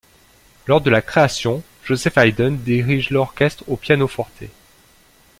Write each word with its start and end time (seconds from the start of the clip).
Lors 0.65 0.81
de 0.81 0.89
la 0.89 1.03
création, 1.03 1.61
Joseph 1.83 2.17
Haydn 2.17 2.55
dirige 2.55 3.11
l'orchestre 3.11 3.63
au 3.67 3.77
pianoforte. 3.77 4.45